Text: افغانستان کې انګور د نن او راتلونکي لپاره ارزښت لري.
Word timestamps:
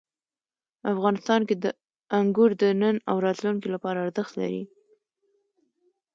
افغانستان 0.93 1.41
کې 1.47 1.55
انګور 2.19 2.51
د 2.61 2.63
نن 2.81 2.95
او 3.09 3.15
راتلونکي 3.25 3.67
لپاره 3.75 3.97
ارزښت 4.05 4.33
لري. 4.41 4.63